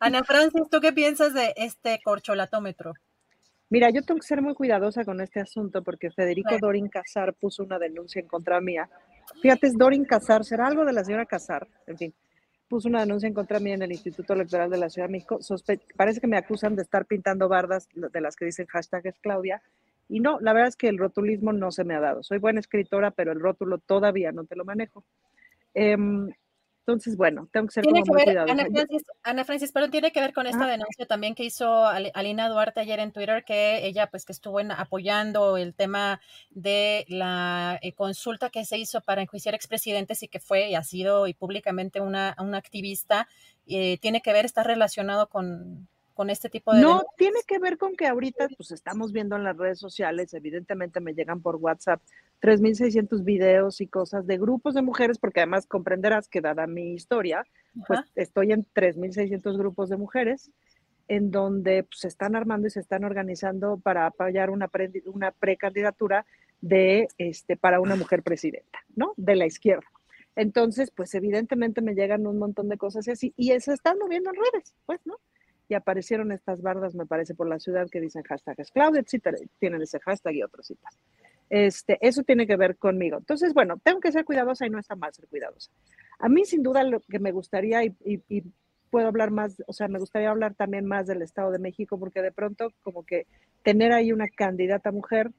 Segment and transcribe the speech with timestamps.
[0.00, 2.94] Ana Francis, ¿tú qué piensas de este corcholatómetro?
[3.70, 6.66] Mira, yo tengo que ser muy cuidadosa con este asunto porque Federico Bueno.
[6.66, 8.88] Dorin Casar puso una denuncia en contra mía.
[9.42, 12.14] Fíjate, es Dorin Casar, será algo de la señora Casar, en fin.
[12.66, 15.38] Puso una denuncia en contra mía en el Instituto Electoral de la Ciudad de México.
[15.40, 19.18] Sospe- parece que me acusan de estar pintando bardas de las que dicen hashtag es
[19.20, 19.62] Claudia.
[20.08, 22.22] Y no, la verdad es que el rotulismo no se me ha dado.
[22.22, 25.04] Soy buena escritora, pero el rótulo todavía no te lo manejo.
[25.74, 26.30] Em,
[26.88, 28.52] entonces, bueno, tengo que ser Tiene como que muy ver, cuidadosa.
[28.54, 30.68] Ana Francis, Ana Francis, pero tiene que ver con esta Ah.
[30.70, 34.72] denuncia también que hizo Alina Duarte ayer en Twitter, que ella pues que estuvo en-
[34.72, 40.40] apoyando el tema de la eh, consulta que se hizo para enjuiciar expresidentes y que
[40.40, 43.28] fue y ha sido y públicamente una, una activista,
[43.66, 46.80] eh, tiene que ver, está relacionado con, con este tipo de...
[46.80, 47.14] No, denuncias?
[47.18, 51.12] tiene que ver con que ahorita pues estamos viendo en las redes sociales, evidentemente me
[51.12, 52.00] llegan por WhatsApp
[52.40, 57.44] 3.600 videos y cosas de grupos de mujeres, porque además comprenderás que dada mi historia,
[57.86, 60.50] pues estoy en 3.600 grupos de mujeres
[61.08, 65.30] en donde pues, se están armando y se están organizando para apoyar una, pre- una
[65.32, 66.26] precandidatura
[66.60, 69.14] de, este, para una mujer presidenta, ¿no?
[69.16, 69.86] De la izquierda.
[70.36, 74.30] Entonces, pues evidentemente me llegan un montón de cosas y así, y se están moviendo
[74.30, 75.16] en redes, pues, ¿no?
[75.68, 79.18] Y aparecieron estas bardas, me parece, por la ciudad que dicen hashtag es Claudia, te-
[79.58, 80.92] tienen ese hashtag y otros y tal.
[81.50, 83.18] Este, eso tiene que ver conmigo.
[83.18, 85.70] Entonces, bueno, tengo que ser cuidadosa y no está mal ser cuidadosa.
[86.18, 87.92] A mí, sin duda, lo que me gustaría, y,
[88.90, 92.22] puedo hablar más, o sea, me gustaría hablar también más del Estado de México, porque
[92.22, 93.26] de pronto, como que
[93.62, 95.30] tener ahí una candidata mujer,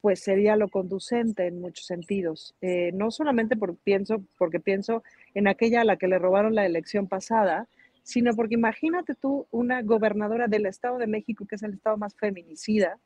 [0.00, 2.56] pues sería lo conducente en muchos sentidos.
[2.60, 5.02] Eh, no solamente por, pienso, porque pienso
[5.34, 7.68] en aquella a la que le robaron la elección pasada,
[8.02, 12.16] sino porque imagínate tú una gobernadora del Estado de México, que es el estado más
[12.16, 12.98] feminicida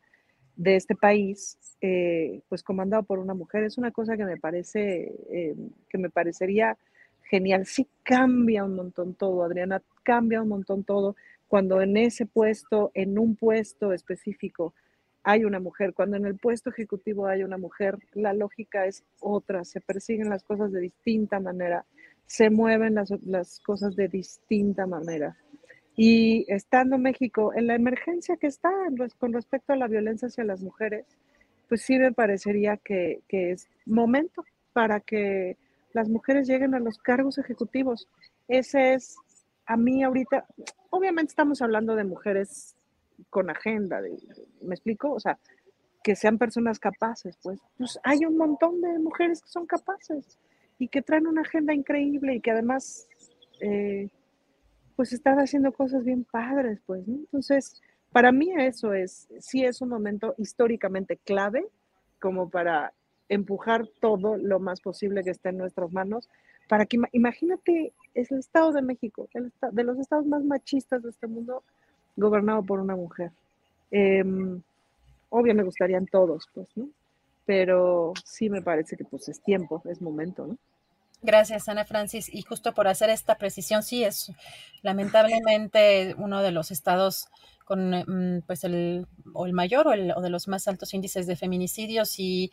[0.57, 5.15] de este país, eh, pues comandado por una mujer, es una cosa que me parece,
[5.31, 5.57] eh,
[5.89, 6.77] que me parecería
[7.23, 7.67] genial.
[7.67, 11.17] Sí cambia un montón todo, Adriana, cambia un montón todo
[11.49, 14.73] cuando en ese puesto, en un puesto específico,
[15.23, 19.65] hay una mujer, cuando en el puesto ejecutivo hay una mujer, la lógica es otra,
[19.65, 21.85] se persiguen las cosas de distinta manera,
[22.27, 25.37] se mueven las, las cosas de distinta manera.
[25.97, 28.71] Y estando México en la emergencia que está
[29.19, 31.05] con respecto a la violencia hacia las mujeres,
[31.69, 35.57] pues sí me parecería que, que es momento para que
[35.93, 38.09] las mujeres lleguen a los cargos ejecutivos.
[38.49, 39.17] Ese es,
[39.67, 40.47] a mí ahorita,
[40.91, 42.75] obviamente estamos hablando de mujeres
[43.31, 44.17] con agenda, de-
[44.63, 45.13] ¿me explico?
[45.13, 45.39] O sea,
[46.03, 50.39] que sean personas capaces, pues, pues hay un montón de mujeres que son capaces
[50.79, 53.07] y que traen una agenda increíble y que además,
[53.61, 54.09] eh,
[54.97, 57.17] pues están haciendo cosas bien padres, pues, ¿no?
[57.17, 57.81] Entonces,
[58.13, 61.67] para mí eso es, sí es un momento históricamente clave
[62.21, 62.93] como para
[63.29, 66.29] empujar todo lo más posible que esté en nuestras manos,
[66.69, 71.03] para que, ima- imagínate, es el Estado de México, el de los estados más machistas
[71.03, 71.63] de este mundo,
[72.17, 73.33] gobernado por una mujer.
[73.91, 74.63] Em,
[75.31, 76.89] obvio me gustarían todos, pues, ¿no?
[77.47, 80.59] Pero sí me parece que pues es tiempo, es momento, ¿no?
[81.23, 82.29] Gracias, Ana Francis.
[82.33, 84.33] Y justo por hacer esta precisión, sí es
[84.83, 87.29] lamentablemente uno de los estados
[87.65, 91.27] con mm, pues el, o el mayor o, el- o de los más altos índices
[91.27, 92.51] de feminicidios y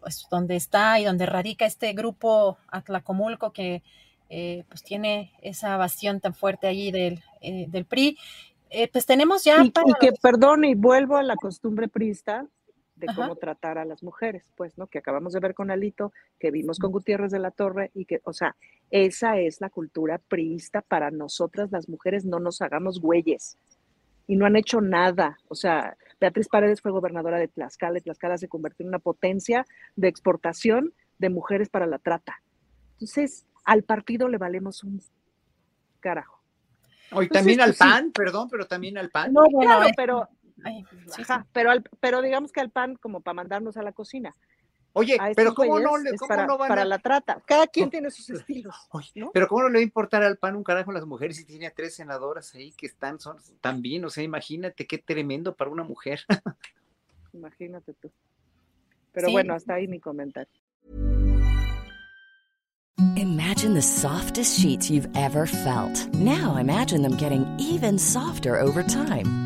[0.00, 3.82] pues donde está y donde radica este grupo Atlacomulco que
[4.28, 8.18] eh, pues tiene esa bastión tan fuerte allí del, eh, del PRI.
[8.70, 11.86] Eh, pues tenemos ya Y, para y que, los- perdón, y vuelvo a la costumbre
[11.88, 12.46] priista
[12.96, 13.22] de Ajá.
[13.22, 14.86] cómo tratar a las mujeres, pues, ¿no?
[14.86, 18.20] Que acabamos de ver con Alito, que vimos con Gutiérrez de la Torre, y que,
[18.24, 18.56] o sea,
[18.90, 23.58] esa es la cultura priista para nosotras las mujeres, no nos hagamos güeyes.
[24.26, 25.38] y no han hecho nada.
[25.48, 29.64] O sea, Beatriz Paredes fue gobernadora de Tlaxcala y Tlaxcala se convirtió en una potencia
[29.94, 32.42] de exportación de mujeres para la trata.
[32.94, 35.00] Entonces, al partido le valemos un
[36.00, 36.42] carajo.
[37.12, 39.32] Hoy también al PAN, perdón, pero también al PAN.
[39.32, 40.28] No, bueno, pero,
[41.52, 41.70] pero,
[42.00, 44.34] pero digamos que al PAN como para mandarnos a la cocina.
[44.98, 47.42] Oye, pero ¿cómo no, le, cómo para, no van para la trata?
[47.44, 48.74] Cada quien tiene sus estilos.
[49.14, 49.30] ¿no?
[49.30, 51.44] Pero ¿cómo no le va a importar al PAN un carajo a las mujeres si
[51.44, 54.06] tiene a tres senadoras ahí que están son, tan bien?
[54.06, 56.20] O sea, imagínate qué tremendo para una mujer.
[57.34, 58.10] imagínate tú.
[59.12, 59.32] Pero sí.
[59.34, 60.62] bueno, hasta ahí mi comentario.
[63.16, 66.08] Imagine the softest sheets you've ever felt.
[66.14, 69.45] Now imagine them getting even softer over time.